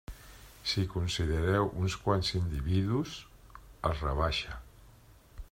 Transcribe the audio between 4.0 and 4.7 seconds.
rebaixa.